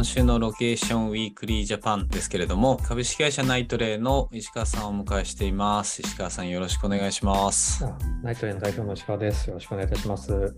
[0.00, 6.00] 今週のロケーションウィークリージャパンですけれども、株式会社ナイトレイの石川さんをお迎えしています。
[6.00, 7.84] 石川さんよろしくお願いします。
[8.22, 9.48] ナイトレイの代表の石川です。
[9.48, 10.56] よろしくお願いいたします。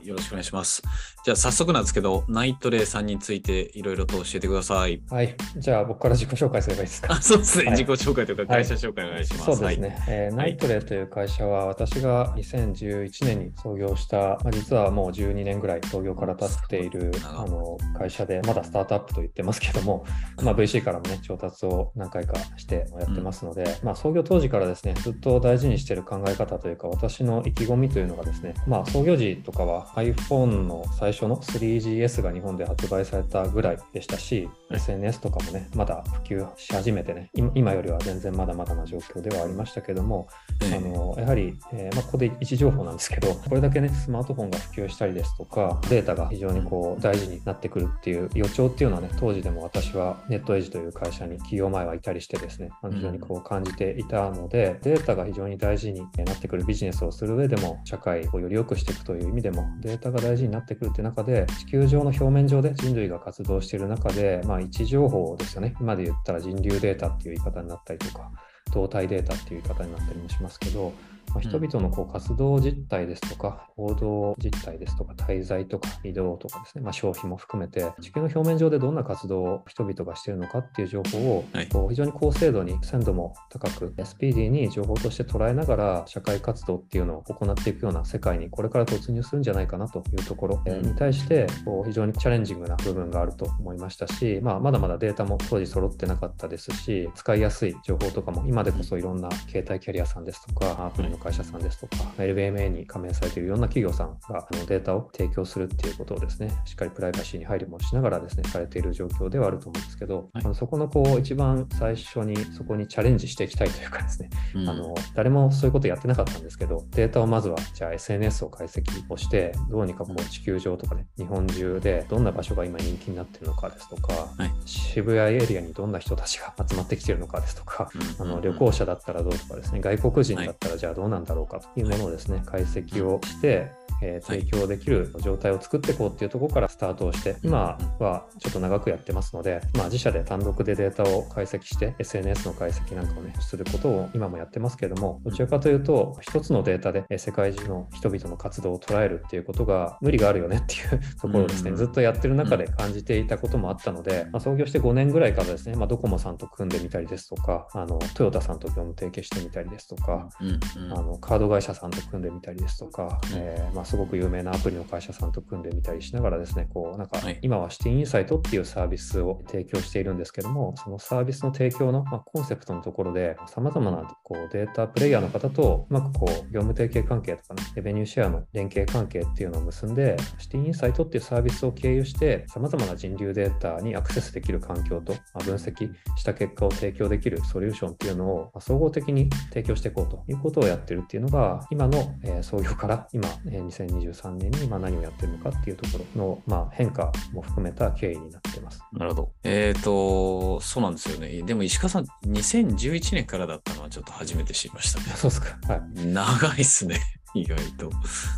[0.00, 0.82] あよろしくお願いします。
[1.24, 5.02] じゃあ早速なんですけど、ナイトレイさんについていろいろと教えてください。
[5.10, 5.36] はい。
[5.56, 7.12] じゃあ僕から自己紹介すればいいですか？
[7.14, 9.44] あそうですね、はい自己紹介というか会社紹介お願いします。
[9.44, 20.04] そうですね、えーナイトレイという会社は私が2011年に創業した、まあ、実はもう12年ぐらい創業から経っている長あの会社で、まだスタートアップと言ってますけども、
[20.42, 34.76] まあ、VC からもね、調達を何回かしてやってますので、まあ、創業当時からですね、ずっと大事にしている考え方というか、私の意気込みというのがですね、まあ、創業時とかは iPhone の最初の 3GS が日本で発売されたぐらいでしたし、はい。
[34.76, 40.28] SNS とかもね、まだ普及し始めてね、今今よりは全然まだまだな状況ではありましたけども、
[40.62, 68.30] ええあのやはり、えーまあ、ここで位置情報なんですけど、これだけね、スマートフォンが普及したりですとか、データが非常にこう大事になってくるっていう予兆っていうのはね、当時でも私はネットエイジという会社に企業前はいたりしてですね、非常にこう感じていたので、データが非常に大事になってくるビジネスをする上でも、社会をより良くしていくという意味でも、データが大事になってくるって中で、地球上の表面上で人類が活動している中で、まあ、位置情報ですよね、今で言ったら人流データっていう言い方になったりとか、
[68.72, 70.92] 動体データっていう言い方になったりもしますけど、
[71.34, 81.68] まあ、人々のこう活動実態ですとか、行動実態ですとか、滞在とか移動とかですね、まあ、消費も含めて、地球の表面上でどんな活動を人々がしているのかっていう情報を、はい。
[81.68, 110.44] こう非常に高精度に、鮮度も高く、スピーディーに情報として捉えながら、社会活動っていうのを行っていくような世界にこれから突入するんじゃないかなというところえーに対して、こう非常にチャレンジングな部分があると思いましたし、まあ、まだまだデータも当時揃ってなかったですし、使いやすい情報とかも今でこそいろんな携帯キャリアさんですとか、アプリの会社さんですとか、LBMA に加盟されているいろんな企業さんがあのデータを提供するっていうことをですね、しっかりプライバシーに配慮もしながらですね、されている状況ではあると思うんですけど、はい。
[110.44, 114.68] あのそこのこう一番最初にそこにチャレンジしていきたいというかですね、うん。
[114.68, 124.50] あの誰もそういうことやってなかったんですけど、データをまずはじゃあ SNS を解析をして、どうにかこう地球上とかね、日本中でどんな場所が今人気になってるのかですとか、はい。
[124.64, 128.26] 渋谷エリアにどんな人たちが集まってきてるのかですとか、うん。
[128.26, 133.70] あの旅行者だったらどうとかですね、外国人だったらじゃあどうななんだろうかというものをですね、解析をして、
[134.02, 134.40] えーはい。
[134.42, 151.76] 提供できる状態を作っていこうっていうところからスタートをして、今はちょっと長くやってますので、まあ、自社で単独でデータを解析して、SNS の解析なんかをね、することを今もやってますけれども、どちらかというと、一つのデータでえー世界中の人々の活動を捉えるっていうことが無理があるよねっていう ところをですね、うん。
[151.76, 163.38] ずっとやってる中で感じていたこともあったので、まあ、創業して5年ぐらいからですね、まあ、ドコモさんと組んでみたりですとか、あのトヨタさんと業務提携してみたりですとか、あのカード会社さんと組んでみたりですとか、うん。
[163.38, 167.38] えーまあ、すごく有名なアプリの会社さんと組んでみたりしながらですね、こうなんかはい。
[167.42, 198.82] 今はシティインサイトっていうサービスを提供しているんですけども、そのサービスの提供の、まあ、コンセプトのところで、さまざまなこうデータプレイヤーの方とうまくこう業務提携関係とかね、レベニューシェアの連携関係っていうのを結んで、シティインサイトっていうサービスを経由して、さまざまな人流データにアクセスできる環境と、まあ、分析した結果を提供できるソリューションっていうのを、まあ総合的に提供していこうということをやってるっていうのが、今の、えー創業から今、えー2023年に今何をやってるのかっていうところの、まあ、変化も含めた経緯になってます。
[198.92, 199.32] なるほど。
[199.44, 201.42] えっ、と、そうなんですよね。
[201.42, 205.06] でも石川さん、2011年からだったのはちょっと初めて知りましたね。
[205.16, 205.58] そうですか。
[205.72, 206.06] はい。
[206.06, 207.00] 長いっすね、
[207.34, 207.90] 意外と。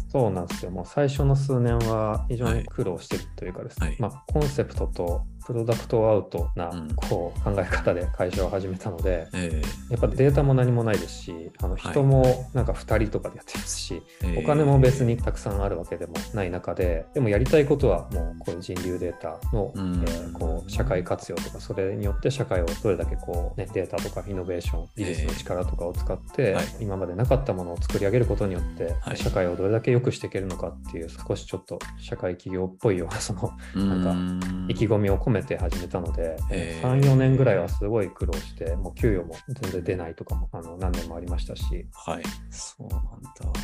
[0.08, 0.70] そうなんですよ。
[0.70, 6.94] もう最初の数年は非常に苦労してるというかですね、はいまあ、コンセプトとプロダクトアウトなうん。
[6.94, 20.04] こう考え方で会社を始めたので、えやっぱデータも何もないですし、あの人もなんか2人とかでやってますし、ーお金も別にたくさんあるわけでもない中で、でもやりたいことはもうこういう人流データの、うん。
[20.06, 26.64] えーこう社会活用とか、それによって社会をどれだけこう、ね、データとかイノベーション、技術の力とかを使って、はい。
[26.80, 29.16] 今までなかったものを作り上げることによって、はい。
[29.16, 34.14] 社会をどれだけ良くしていけるのかっていう、少しちょっと社会企業っぽいようなそのなんかか
[34.68, 42.22] 意気込みを込めて始めたので、へー3、4年ぐらいはすごい苦労して、もう給与も全然出ないとかもあの何年もありましたし、はい。
[42.50, 43.00] そうなんだ。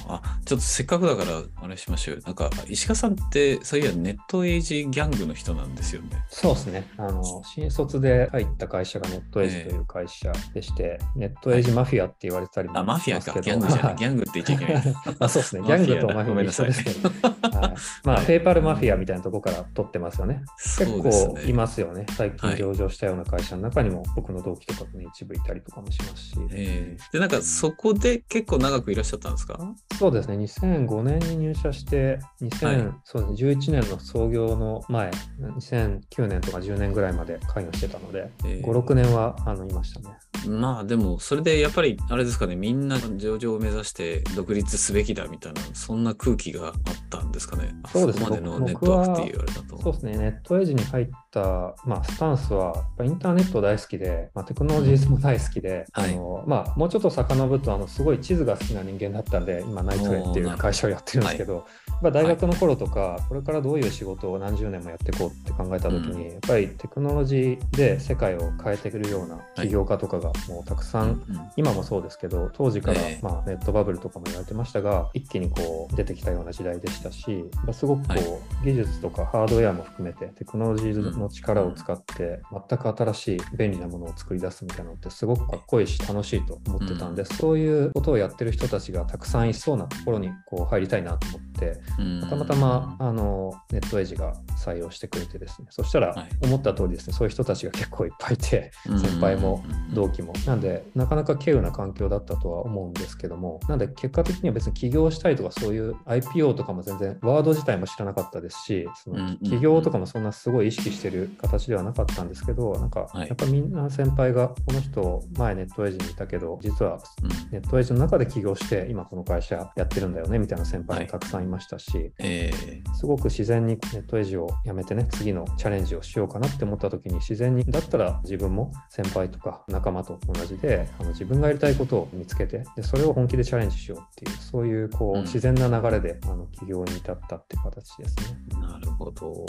[0.09, 2.23] あ、ちょっとせっかくだから、あれしましょうよ。
[2.25, 6.09] なんか、石川さんって、そういや、ネットエイジギャングの人なんですよね。
[6.29, 6.85] そうですね。
[6.97, 13.41] あの、新卒で入った会社がネットエイジという会社でして、ネットエイジマフィアって言われてたりもあ、マフィアか。
[13.41, 13.97] ギャングじゃない。
[13.97, 14.95] ギャングって言っちゃいけない。
[15.19, 15.63] あそうですね。
[15.63, 17.09] ギャングとマフィア一緒ですけど。
[17.09, 17.75] はい、
[18.05, 20.43] まあ、はいペーパルマフィアみたいなところから取ってますよね。
[20.79, 21.53] 結そうです構いね。
[21.61, 22.07] ますよね。
[22.17, 22.59] 最近はい。
[22.59, 26.37] 上場したような会社の中にも、僕の同期とかね、一部いたりとかもしますし。
[26.51, 29.59] えーで、なんか、そこで結構長くいらっしゃったんですか？
[29.99, 30.37] そうですね。
[30.37, 32.95] 2005年に入社して、2000はい。
[33.05, 35.11] そうですね、11年の創業の前、
[35.41, 40.17] 2009年とか10年ぐらいまで関与してたので、えー5、6年はあのいましたね。
[40.49, 42.57] まあでもそれでやっぱりあれですかね。
[42.57, 46.75] みんな上場を目指して独立すべきだみたいなそんな空気があっ
[47.11, 47.75] たんですかね。
[47.93, 48.25] そうですね。
[48.25, 49.83] あこまでの僕ネットワークっていうあれだと。
[49.83, 51.41] そうですね、ネットエイジに入った、
[51.85, 56.15] まあ、スタンスは、やっぱインターネット大好きで、まあ、テクノロジーも大好きで、はい。
[56.15, 66.33] あのまあ、もうちょっと遡るとあの、すごい地図が好きな人間だったんで、今、ナイトレっていう会社をやってるんですけど、やっぱ大学の頃とか、これからどういう仕事を何十年もやっていこうって考えたときに、うん。
[66.33, 71.51] やっぱりテクノロジーで世界を変えてくるような起業家とかがもうたくさん、うん。
[71.57, 73.21] 今もそうですけど当時から、ええ。
[73.23, 78.23] まあ、ネットバブルとかも言われてましたが一気にこう出てきたような時代でしたしまあすごくこう、はい。
[78.65, 92.21] 技術とかハードウェアも含めてテクノロジーの力を使って全く新しい便利なものを作り出すみたいなのってすごくかっこいいし楽しいと思ってたんで、そういうことをやってる人たちがたくさんいそうなところにこう入りたいなと思ってうん。
[92.29, 94.35] たまたまあのネットエイジが
[94.65, 95.69] 採用してくれてですね。
[95.71, 96.29] そしたらはい。
[96.43, 99.01] 思った通りですね、そういう人たちが結構いっぱいいてうん。
[99.01, 99.95] 先輩もうん。
[99.95, 100.33] 同期も。
[100.47, 113.29] なんで、なかなか稀有な環境だったとは思うんですけども、なんで結果的には別に起業したいとか、そういう IPO とかも全然、ワード自体も知らなかったですし、そうんうんの起業とかもそんなすごい意識してる形ではなかったんですけど、なんか、はい。
[113.29, 117.29] やっぱみんな先輩が、この人、前ネットエイジにいたけど、実はうん。
[117.51, 122.53] ネットエイジの中で起業して、今この会社やってるんだよね、みたいな先輩もたくさんいましたし、え
[122.95, 135.31] すごく自然にネットエイジをやめてね、次のチャレンジをしようかなって思った時に、自然に、だったら自分も先輩とか仲間と同じで、あの自分がやりたいことを見つけてで、それを本気でチャレンジしようっていう、そういうこう、うん。
[135.31, 138.39] 自然な流れであの起業に至ったっていう形ですね。
[138.55, 139.47] ーなるほど。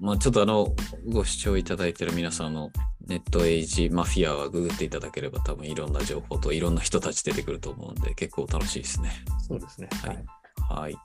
[0.00, 0.74] まあちょっとあの
[1.10, 2.70] ご視聴いただいてる皆さんあの
[3.06, 9.10] ネットエイジマフィアはググっていただければ多分いろんな情報といろんな人たち出てくると思うんで結構楽しいですね。
[9.46, 9.88] そうですね。
[10.04, 10.39] はい
[10.70, 10.80] はい。
[10.82, 10.98] はい、あ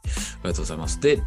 [0.44, 1.00] りがとうございます。
[1.02, 1.22] で、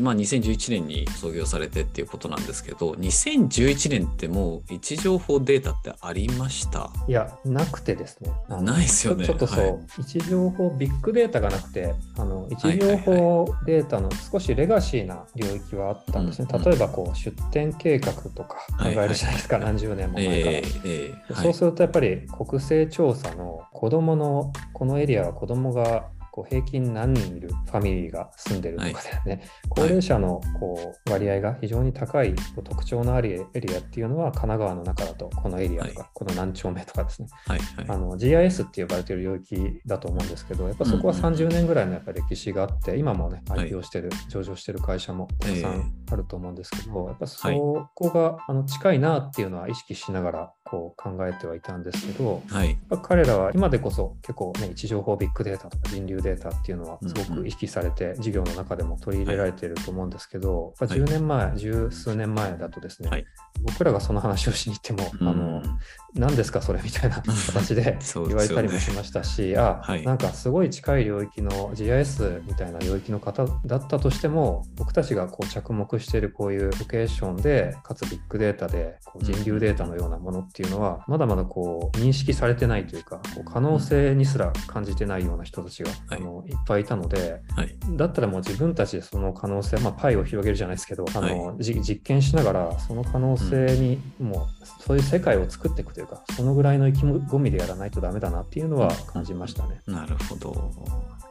[0.00, 6.90] まあ、2011年に創業されてっていうことなんですけど、2011年ってもう位置情報データってありました？
[7.08, 8.30] いや、なくてですね。
[8.48, 16.48] ないですよねちょっとそう、はい位置情報、ビッグデータがなくて、あの位置情はいはいはい報データの少しレガシーな領域はあったんですね。
[16.50, 20.56] うんうん例えばこう出店計画とか考えるじゃないですか、何十年も前から。
[20.56, 32.34] えーえーはいそうするとやっぱり国勢調査の子どものこのエリアは子どもがこう平均何人いるファミリーが住んでるとかでね、高齢者のこう割合が非常に高い
[32.64, 37.28] 特徴のあるエリアっていうのは神奈川の中だとこのエリアとか、はこの何丁目とかですね。
[37.46, 37.86] はいはい。
[37.88, 41.34] あの GIS って呼ばれている領域だと思うんですけどやっぱそこはうんうんうん。
[41.34, 43.68] 30年ぐらいのやっぱ歴史があって今もねはい。
[43.68, 45.78] IPO してる、上場してる会社もたくさええ。
[45.78, 47.56] んあると思うんですけど、やっぱそはい。
[47.58, 52.70] こがあの近いなっていうのは意識しながらこう考えてはいたんですけど、はい。
[52.70, 63.24] やっぱ彼らは今でこそ結構ね位置情報ビッグデータとか人流データっていうのはすごく意識されて事業の中でも取り入れられていると思うんですけど、やっぱ10年前、十数年前だとですね、はい。
[63.62, 65.78] 僕らがその話をしに行っても、あのうん
[66.16, 70.04] 何ですかそれみたいな形で 言われたりもしましたし、あ、はい。
[70.04, 87.76] なんかすごい近い領域の GIS みたいな領域の方だったとしても、僕たちがこう着目しているこういうロケーションで、かつビッグデータでこう人流データのようなものっていうのは、まだまだこう認識されてないというか、こう可能性にすら感じてないような人たちが、はいあのいっぱいいたので、はい。
[87.90, 99.80] だったらもう自分たちでその可能性、まあ、パイを広げるじゃないですけど、あのはじ実験しながら、その可能性にもう、そういう世界を作っていくというか、そのぐらいの意気込みでやらないとダメだなっていうのは感じましたね。
[99.86, 100.72] なるほど。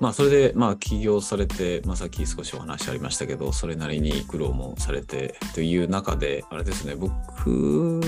[0.04, 8.02] まあそれでまあ起業されて、まあ、さっき少しお話ありましたけどそれなりに苦労もされてという中であれですね僕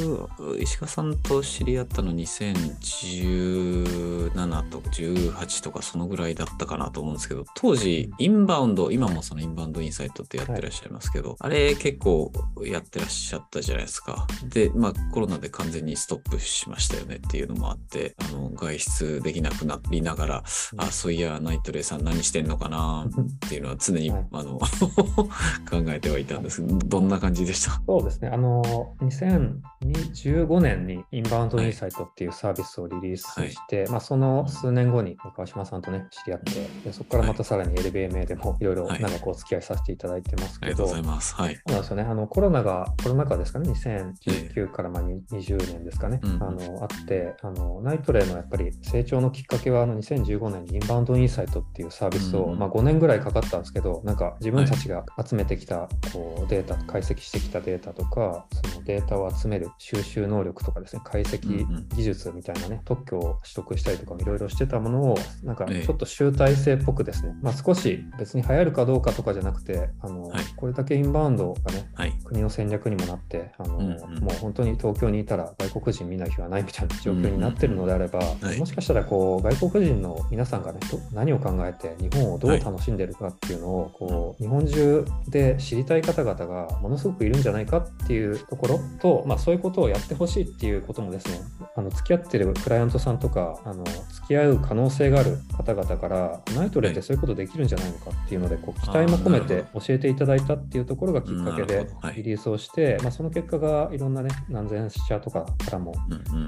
[0.60, 12.32] 石川さんと知り合ったの2017とか18とかそのぐらいだったかなと思うんですけど当時インバウンド今もそのインバウンドインサイトってやってらっしゃいますけど、あれ結構
[12.64, 14.28] やってらっしゃったじゃないですか。
[14.48, 20.44] でまあコロナで完全にストップしましたよねっていうのもあってあの外出できなくなりながら
[20.78, 24.26] あそういやナイトレイさん何してんのかなっていうのは常に、はい。
[24.32, 24.60] あの
[25.70, 27.82] 考えてはいたんですけどどんな感じでした？
[27.86, 28.64] そうですね、あの
[29.02, 38.64] 2015年にインバウンドインサイトっていうサービスをリリースして、まあ、その数年後に川島さんとね、知り合って、でそこからまたさらに LBMA でもい。
[38.64, 39.02] ろいろはい。
[39.02, 41.36] 長くお付き合いさせていただいてますけど、ありがとうございます。
[41.36, 41.56] はい。
[41.56, 42.04] そうなんですよね。
[42.04, 46.44] あのコロナが、コロナ禍ですかね、2019からまあに20年ですかね、うん。
[46.44, 61.90] あのあってあの、ナイトレイのやっぱり成長のきっかけは、あの2015年にインバウンドインサイトっていうサービスを、うんまあ、5年ぐらいかかったんですけど、なんか自分たちが集めてきたこうデータ、解析してきたデータとか、そのデータを集める収集能力とかですね、解析うんうん。
[61.90, 65.86] 技術みたいなね、特許を取得したりとかもいろいろしてたものを、なんかええ。
[65.86, 70.44] ちょっと集大成っぽくですね、まあ、少し別に流行るかどうかとかじゃなくて、あのはい。
[70.56, 72.14] これだけインバウンドがね、はい。
[72.26, 74.24] 国の戦略にもなってあの、うんうん。
[74.24, 78.60] もう本当に東京にいたら外国人見ない日はないみたいな状況になってるのであれば、はい。
[78.60, 91.40] もしかしたらこう外国人の皆さんがねど何を考えて日本をどう楽しんでるかっていうのを、こう日本中で知りたい方々がものすごくいるんじゃないかっていうところと、まあ、そういうことをやってほしいっていうこともですね
[91.76, 105.94] あの付き合ってるクライアントさんとかあの付き合う可能性がある方々からナイトレってそういうことできるんじゃないのかっていうのでこう期待も込めて教えていただいたっていうところがきっかけなでリリースをして、まあ、その結果がいろんなね何千社とかからも。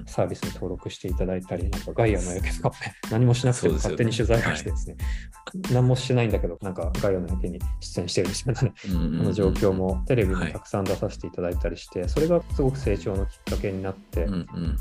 [0.05, 2.71] サービスに登録していただいたり、なんかガイアの焼けとか
[3.11, 4.97] 何もしなくても勝手に取材をしてですね、
[5.71, 10.47] 何もしてないんだけど、なんかガイアの焼けに出演してるみたいなね、うんうんうんあの状況もテレビはい。
[10.47, 14.27] にたくさん出させていただいたりして、それがすごく成長のきっかけになって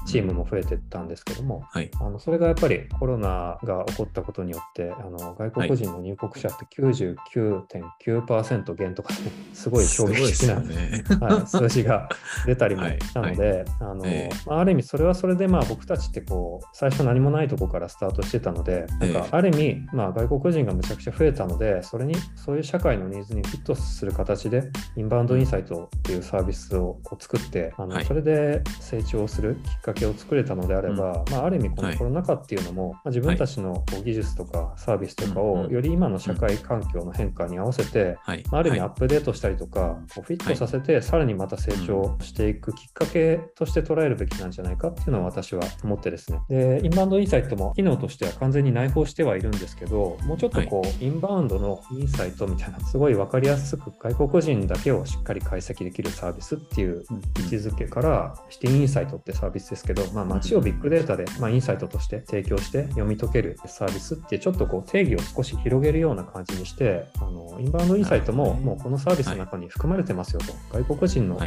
[0.07, 1.91] チームも増えていったんですけども、はい。
[2.01, 9.19] あのそれがやっぱりコロナが起こったことによって、あの外国人の入国者って99.9%減とか、ね、
[9.53, 11.05] すごい衝撃的なね。
[11.21, 12.09] はい、数字が
[12.47, 14.05] 出たりもしたので、あの
[14.49, 28.05] あある意味それはそれでまあ僕たちってこう最初何もないとこからスタートしてたのでなんえかある意味、まあ、外国人がむちゃくちゃ増えたのでそれにそういう社会のニーズにフィットする形でインバウンドインサイトっていうサービスをこう作ってあの、はい。
[28.05, 31.97] それで成長するきっかけを作れたのであれば、まあ、ある意味このはい。
[31.97, 38.89] コロナ禍っていうのも、まあ、自分たちの技術とかサービスとかをより今の社会環境の変化に合わせて、あある意味はい。
[38.89, 46.41] アップデートしたりとか、こうフィットさせて、さらにまた成長していくきっかけとして捉えるべきなんじゃないかっていうのは私は思ってですね。
[46.49, 57.05] で、インバウンドインサイトも機能としては完全に内包してはいるんですけど、もうちょっとこう、インバウンドのインサイトみたいな、すごい分かりやすく外国人だけをしっかり解析できるサービスっていう
[57.39, 71.39] 位置づけから、シティインサイトってサービスですけど、まあ、街をビッグデータで、まあ、インサイトとして提供して読み解けるサービスってちょっとこう定義を少し広げるような感じにしてあのインバウンドインサイトももうこのサービスの中に含まれてますよと、外国人の。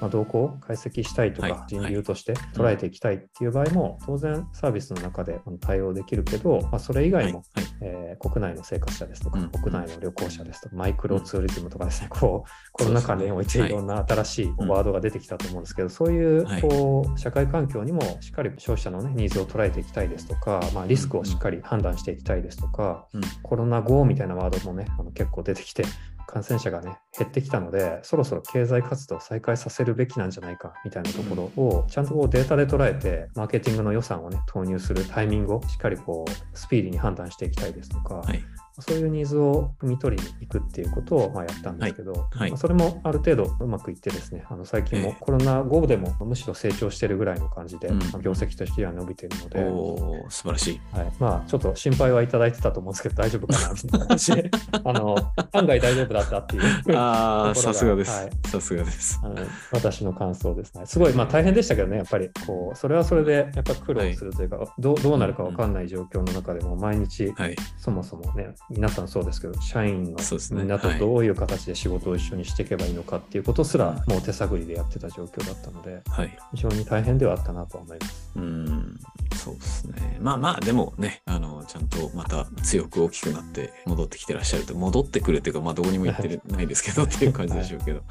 [0.00, 7.24] まあ動向を解析したいとはいか人流として捉えていきたいっていう場合も当然サービスの中で対応できるけど、まあ、それ以はい。
[7.24, 7.64] 外もはい。
[7.82, 16.62] えー国内の生活者ですとか、うん国内の旅行者ですとか、マイクロツーリズムとかですね、こうコロナ禍においていろんな新しいワードが出てきたと思うんですけど、そういうはい。
[16.62, 23.20] こう社会環境にもしっかり消費者の、ね、ニーズを捉えていきたいですとか、まあ、リスクをしっかり判断していきたいですとか、うん。
[23.42, 25.84] コロナ後みたいなワードもね、あの結構出てきて、
[26.30, 38.42] 感染者がね、減ってきたので、そろそろ経済活動を再開させるべきなんじゃないかみたいなところを、ちゃんとこうデータで捉えて、マーケティングの予算をね、投入するタイミングをしっかりこう、スピーディーに判断していきたいですとか、はい。
[38.78, 47.88] そういうニーズを汲み取りに行くっていうことをまあやったんですけど、はいまあそれもある程度うまくいってですね、あの最近もええコロナ後でもむしろ成長してるぐらいの感じで、
[48.22, 50.80] 業績としては伸びているので、おー素晴らしい。
[50.92, 54.50] はい、まあちょっと心配はいただいてたと思うんですけど、大丈夫かなみたいな感じで、
[54.84, 55.16] あの
[55.52, 56.62] 案外大丈夫だったっていう。
[56.96, 58.30] ああ、さすがですはい。
[58.48, 59.20] さすがです。
[59.22, 59.36] あの
[59.72, 60.86] 私の感想ですね。
[60.86, 67.56] すごい、まあ、大変でしたけどね、やっぱりこう、それはそれでやっぱ苦労するというか、どうどうなるか分かんない状況の中でも、毎日、はい。
[67.78, 70.18] そもそもね、皆さんそうですけど、社員の
[70.52, 76.38] みんなとはいどういう形で仕事を一緒にしていけばいいのかっていうことすら、もう手探りでやってた状況だったので、はい。
[76.54, 78.30] 非常に大変ではあったなと思います。
[78.36, 79.00] うん、
[79.34, 80.18] そうですね。
[80.20, 88.02] まあまあ、でもね、あの、ちゃんとまた強く大きくなって戻ってきてらっしゃると、戻ってくるっていうか、まあどこにも行ってるないですけどっていう感じでしょうけど、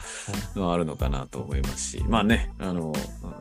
[0.59, 2.93] まああるのかなと思いますし、まあね、あの、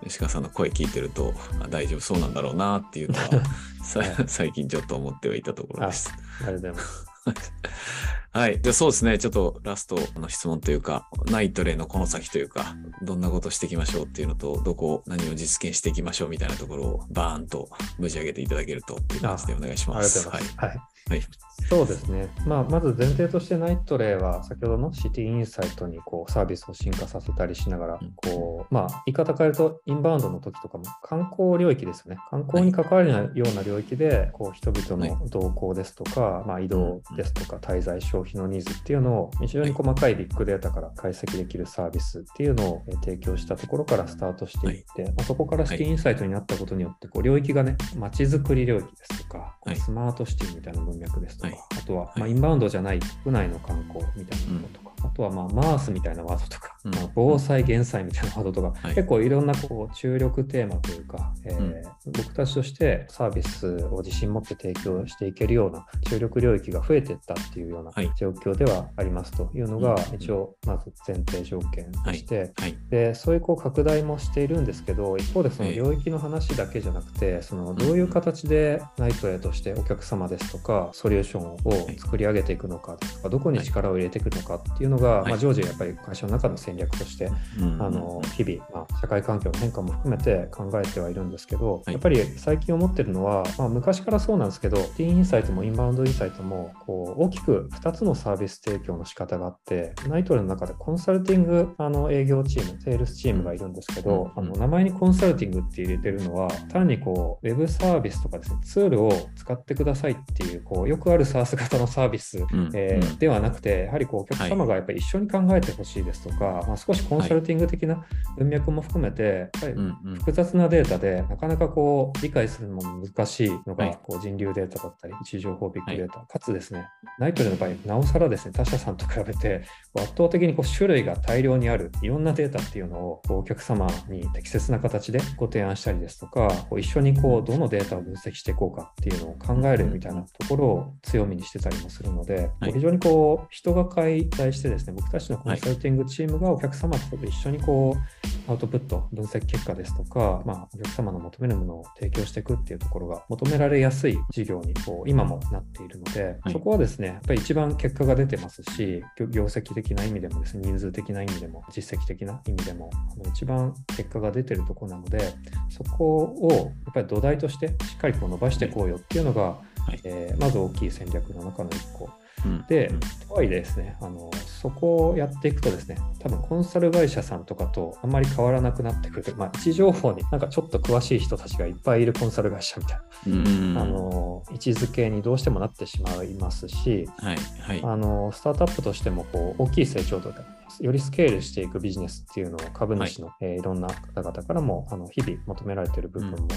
[0.07, 3.45] 石川さんの声聞いてると、あ大丈夫そうなんだろうなっていうのは、
[3.83, 6.13] さ最近ちょっと思ってはいたところです。
[6.13, 7.08] ありがとうございます。
[8.31, 8.61] はい。
[8.61, 9.19] じゃあそうですね。
[9.19, 20.23] ちょっとラストの質問というか、ナイトレのこの先というか、どんなことしていきましょうっていうのと、どこ、何を実現していきましょうみたいなところをバーンとぶち上げていただけるという感じでお願いしありがます。
[20.23, 20.57] とうございます。
[20.59, 21.48] はいはい。
[21.69, 22.29] そうですね。
[22.47, 32.21] まあ、まず前提としてナイトレイは先ほどのシティインサイトにこうサービスを進化させたりしながらうん、こう、まあ、言い方変えるとインバウンドの時とかも観光領域ですよね。
[32.31, 51.59] 観光に関わるような領域で、こう人々の動向ですとか、まあ、移動ですとか、滞在消費のニーズっていうのを非常に細かいビッグデータから解析できるサービスっていうのをえー提供したところからスタートしていって、まあ、そこからシティインサイトになったことによって、こう領域がね、街づくり領域ですとか、スマートシティみたいな文脈ですとか、はい。
[51.79, 52.19] あとは、はい。
[52.21, 56.93] まあ、インバウンドじゃない国内の観光みたいなこととか、あとはまあマースみたいなワードとか、うん。
[57.15, 58.95] 防災減災みたいなワードとか、はい。
[58.95, 68.11] 結構いろんなこう注力テーマというか、えー僕たちとしてサービスを自信持って提供していけるような注力領域が増えていったっていうようなはい。
[68.17, 70.17] 状況ではありますというのがうん。
[70.17, 72.79] 一応まず前提条件として、はい。
[72.91, 75.77] でそういうこう拡大もしているんですけど一方でそのええ。
[75.77, 81.59] 領域の話だけじゃなくてそのどういう形でナイトウェイとしてお客様ですとかソリューションを
[81.99, 85.31] 作り上げていくのかとかどこに力を入れていくのかっていうのが、はい。
[85.31, 87.83] まあ、常時やっぱり会社の中の戦略としてうん。
[87.83, 91.93] あの日々、まあ、社会環境の変化も含めて考えてはいるんですけど、はい。
[91.93, 104.45] やっぱり最近思ってるのは、まあ、昔からそうなんですけど、ティーンインサイトもインバウンドインサイトもこう大きく2つのサービス提供の仕方があって、ナイトレの中でコンサルティングあの営業チーム、セールスチームがいるんですけど、うん。
[104.45, 112.71] あの名前にコンサルティングって入れてるのは、単にこうウェブサービスとかですね、ツールを使ってくださいっていう、こうよくある SaaS 型のサービスうん。
[112.75, 113.19] えーうん。
[113.19, 118.05] ではなくて、やはりこうお客様がやっぱり一緒に考えてほしいですとか、まあ、少しコンサルティング的な
[118.37, 119.75] 文脈も含めて、やっぱり
[120.19, 123.99] 複雑なデータでなかなかこう理解するのも難しいのが、はい。
[124.03, 126.87] こう人流データだったり、位置情報ビッグデータ、かつですね、
[127.19, 129.63] ナイトレの場合、なおさらですね、他社さんと比べて、
[129.97, 142.73] 圧倒的にこう種類が大量にある、いろんなデータっていうのをお客様に適切な形でご提案したりですとか、こう一緒にこうどのデータを分析していこうかっていうのを考えるみたいなところを強みにしてたりもするので、はい。
[142.73, 165.35] 非常にこう人が解体してですね、僕たちのコンサルティングチームがお客様と一緒にこうアウトプット、分析結果ですとか、まあ、お客様の求めるものを提供していくっていうところが求められやすい事業にこう今もなっているので、はいそこはですね、やっぱり一番結果が出てますし、業業績的な意味でもですね、人数的な意味でも、実績的な意味でも、あの一番結果が出てるところなので、
[165.69, 172.11] そこをやっぱり土台としてしっかりこう伸ばしていこうよっていうのが、はいえーまず大きい戦略の中の一個。
[172.45, 172.65] うん。
[172.69, 179.35] でうん、とはいえですね、あのそこをやっていくとですね、多分コンサル会社さんとかとあんまり変わらなくなってくる。
[179.37, 187.81] まあ、位置情報になんかちょっと詳しい人たちがいっぱいいるコンサル会社みたいうんな、あの位置づけにどうしてもなってしまいますし、はいはい。
[187.83, 190.43] あのスタートアップとしてもこう大きい成長とか、
[190.81, 193.31] よりスケールしていくビジネスっていうのを株主の、い。
[193.41, 196.49] えーいろんな方々からもあの日々求められている部分も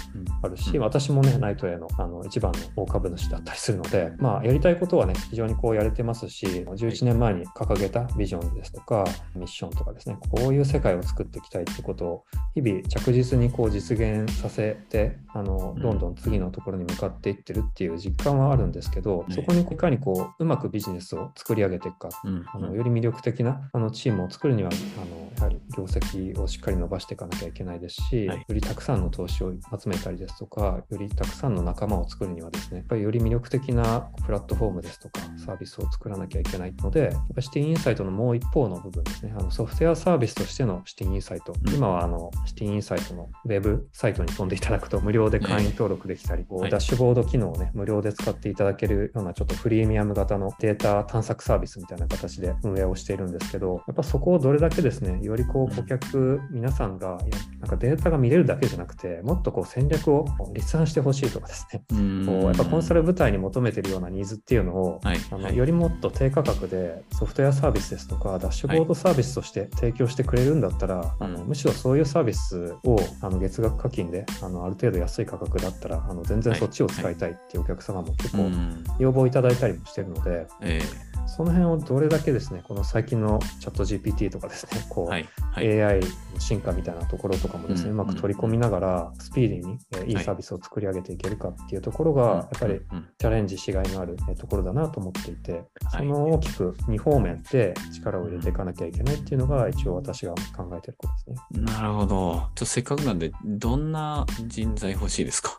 [0.44, 0.84] あるし、うん。
[0.84, 15.82] 私もね、ナイトへのあの一番の大株主だったりするので、まあ、やりたいことはね、非常にこうやれてますし、11年前に掲げたビジョンですとか、ミッションとかですね、こういう世界を作っていきたいってことを、日々着実にこう実現させて、あのうん。
[15.82, 19.36] どんどん次のところに向かっていってるっていう実感はあるんですけど、ね。
[19.36, 22.44] そこにいかにこううまくビジネスを作り上げていくかうん。
[22.54, 28.38] あのより魅力的なあのチームを作るにはあのやはり業績をしっかり伸ばしていかなきゃいけないですし、はい。
[28.40, 39.34] よりたくさんの投資を集めたりですとかよりたくさんの仲間を作るにはですねやっぱりより魅力的なプラットフォームですとかサービスを作らなきゃいけないのでやっぱシティインサイトのもう一方の部分ですね。
[39.38, 41.74] あのソフトウェアサービスとしてのシティインサイト、うん。
[41.74, 46.70] 今はあのシティインサイトのウェブサイトに飛んでいただくと無料で会員登録できたり、はい。
[46.70, 57.18] ダッシュボード機能をね無料で使っていただけるようなちょっとプレミアム型のデータ探索サービスみたいな形で運営をしているんですけど、やっぱそこをどれだけですね、よりこう顧客、皆さんが、
[57.60, 62.26] なんかデータが見れるだけじゃなくて、もっとこう戦略を立案してほしいとかですね、うん。
[62.26, 65.18] こうやっぱコンサル部隊に求めてるようなニーズっていうのを、はい。
[65.18, 65.22] はい。
[65.32, 78.84] あのよりもっと低価格でソフトウェアサービスですとか、ダッシュボードサービスとして提供してくれるんだったら、あのうんむしろそういうサービスをあの月額課金であのある程度安い価格だったら、あの全然そっちを使いたいっていうお客様も結構うん。
[79.00, 80.82] 要望いただいたりもしてるので、え
[81.26, 85.28] その辺をどれだけですね、この最近のチャット GPT とかですね、こう、はい。
[85.52, 85.82] はい。
[85.82, 86.08] AI の
[86.40, 90.12] 進化みたいなところとかもですね、ううんまく取り込みながら、スピーディーに、えーい。
[90.14, 95.64] いはいサービスを作り上げていけるかっていうところが、やっぱりうんチャレンジしがいのあるえーところだなと思っていて、はい。
[96.00, 101.66] その大きく2方面で力を入れていかなきゃいけないっていうのが、一応私が考えてることですね。
[101.74, 102.08] なるほど。
[102.08, 105.56] ちょっとせっかくなんで、どんな人材欲しいですか？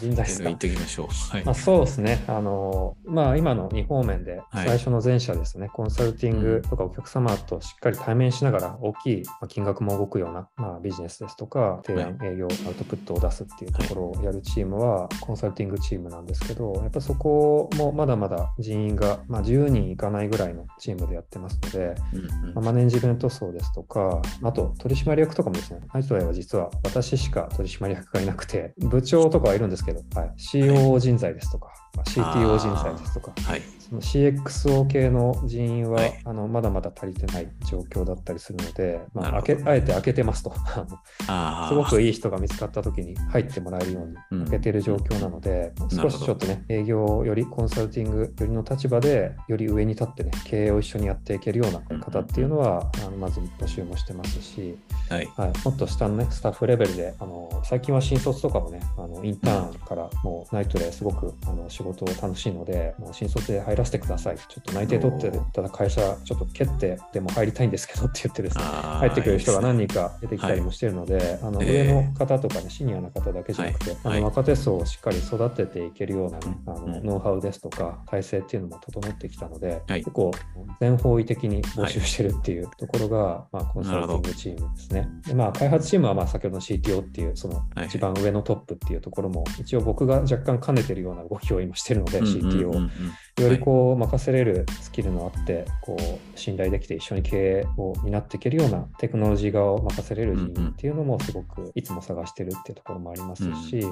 [0.00, 0.44] 人材ですか？
[0.44, 1.06] 言っておきましょう。
[1.32, 1.44] はい。
[1.44, 2.24] まあ、そうですね。
[2.26, 4.66] あの、まあ、今の2方面で、はい。
[4.68, 22.54] 最初の前者ですね、コンサルティングとかお客様としっかり対面しながら、大きいまあ金額も動くような、まあ、ビジネスですとか、提案、営業、アウトプットを出すっていうところをやるチームは、コンサルティングチームなんですけど、やっぱそこもまだまだ人員が、まあ、10人いかないぐらいのチームでやってますので、うんうん。
[22.54, 33.62] まあマネジメント層ですとか、あと取締役とかもですね、アイトウェイは実は私しか取締役がいなくて、部長とかはいるんですけど、はい、COO 人材ですとか、まあ CTO 人材ですとか、はい。
[33.88, 36.20] その CXO 系の人員は、はい。
[36.24, 40.52] あのまだまだ足りてない状況だったりするので、まあ、けあえて開けてますと。
[41.68, 44.40] すごくいい人が見つかった時に入ってもらえるよううん。
[44.40, 54.76] に開けてる状況なので、ん少しちょっとね、営業よりコンサルティングよりの立場で、より上に立ってね、経営を一緒にやっていけるような方っていうのは、あのまず募集もしてますし、
[55.08, 55.28] はい。
[55.36, 64.36] はい、もっと下のね、スタッフレベルで、あの最近は新卒とかもね、あのインターンからもうナイトですごくあの仕事楽しいので、もう新卒で入らせてください。
[64.36, 74.20] ちょっと内定取ってただ会社、ちょっと蹴ってでも入りたいんですけどって言ってですね、ああ入ってくる人が何いい人か出てきたりもしてるので、あのええ上の方とかね、シニアな方だけじゃなくて、あはい。
[74.20, 77.06] の若手層をしっかり育てていけるようなね、あのうん。
[77.06, 80.00] ノウハウですとか、体制っていうのも整ってきたので、はい。
[80.00, 80.32] 結構
[80.80, 85.08] 全方位的に募集してるっていうところが、まあ、コンサルティングチームですね。
[85.26, 87.86] でまあ、開発チームはまあ先ほどの CTO っていう、そのはい。
[87.86, 92.90] 一番上のトップっていうところも、一応僕が若干兼ねてるような動きを今してるので、CTO を。
[93.38, 103.82] うんよりこう任せれるスキルのあって、こう信頼できて一緒に経営を担っていけるようなテクノロジー側を任せれる人員っていうのもすごくいつも探してるっていうところもありますし、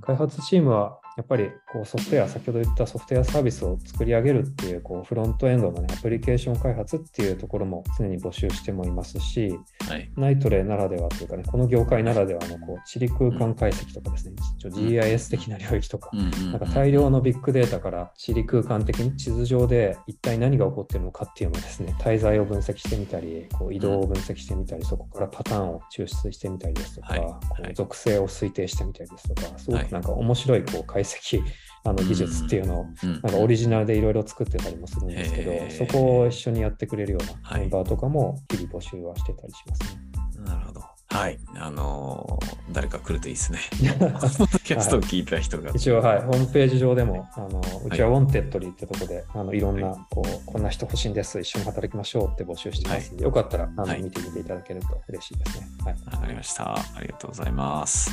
[0.00, 9.56] 開発チームはやっぱりこうソフトウェア、先ほど言ったソフトウェアサービスを作り上げるっていうこうフロントエンドの、ね、アプリケーション開発っていうところも常に募集してもいますし、
[9.88, 10.10] はい。
[10.16, 27.20] ナイトレならではというかね、この業界ならではのこう地理空間解析とかですね、GIS 的な領域とか、なんか大量のビッグデータから地理空間的に地図上で一体何が起こっているのかっていうのをですね、滞在を分析してみたり、こう移動を分析してみたり、そこからパターンを抽出してみたりですとか、はい。
[27.20, 27.26] こ
[27.62, 27.70] はい。
[27.72, 29.86] う属性を推定してみたりですとか、すごはい。
[29.86, 31.42] くなんか面白いこう解析、
[31.86, 33.12] あの技術っていうのをうん。
[33.12, 35.86] なんかオリジナルでいろいろ作ってたりもするんですけどへ、ー。
[35.86, 40.00] そこを一緒にやってくれるようはないメンバーとかも日々募集はしてたりしますね。
[40.44, 40.80] なるほど。
[41.14, 41.38] はい。
[41.56, 43.60] あのー誰か来るといいですね。
[44.64, 45.70] キャストを聞いた人が。
[45.74, 55.66] 一応、はい、ホームページ上でも、あのうちはウォンテッドリーってとこで、あのいろんな、こう、こんな人欲しいんです、一緒に働きましょうって募集してますので、よかったらあの、はい見てみていただけると嬉しいですね。
[55.84, 55.94] はい。
[56.04, 56.74] わかりました。
[56.74, 58.10] ありがとうございます。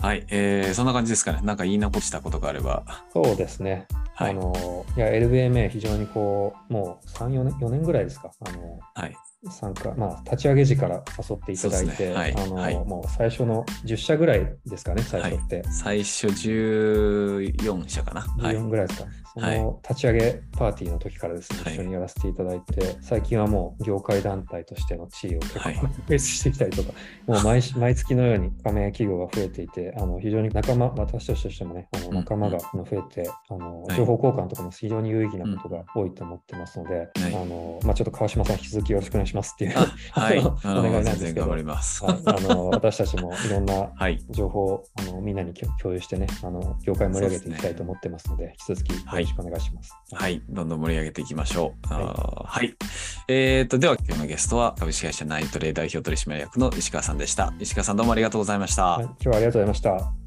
[0.00, 0.24] はい。
[0.30, 1.40] えー、そんな感じですかね。
[1.42, 2.84] なんか言い残したことがあれば。
[3.12, 3.86] そうですね。
[4.14, 8.30] はいあのいや、LBMA 非常にこう、もう3、4年、4年ぐらいですか。
[8.40, 9.14] あのはい。
[9.48, 12.74] 参加、まあ、立ち上げ時から誘っていただいて、あのはい。
[12.74, 15.62] もう最初の10社ぐらいですかね、最初って。
[15.70, 18.20] 最初14社かな。
[18.20, 18.56] はい。
[18.56, 19.58] 14ぐらいですか、そはい。
[19.58, 21.74] の立ち上げパーティーの時からですね、はい。
[21.74, 25.74] 一緒にやらせていただいて、最近はもう業界団体としての地位を結構はい。
[25.76, 26.92] フェイスしてきたりとか、
[27.26, 33.96] もう毎し 毎月のように加盟企業が増えていて、あの非常に仲間、私たちとしてもね、あのうん仲間が増えて、あのはい。
[33.96, 37.08] 情報交換とかも非常に有意義なことが多いと思ってますので、はい。
[37.34, 40.38] あのまあ、ちょっと川島さん、引き続きよろしくお願いしますっていう、あはい。
[40.42, 42.04] お願いなんですけど全然頑張ります。
[42.04, 44.22] はいあの私たちもいろんな はい。
[44.30, 49.94] 情報をあのみんなに共共有してね、あの業界盛り上げていきたいと思ってますので、引き続きよろしくお願いします。
[50.12, 50.42] はい。
[50.48, 51.94] どんどん盛り上げていきましょう。
[51.94, 52.74] はい。
[53.28, 57.52] えー、と、では今日のゲストは株式会社ナイトレイ代表取締役の石川さんでした。
[57.58, 58.84] 石川さんどうもありがとうございました。
[58.84, 60.19] はい、今日はありがとうございました。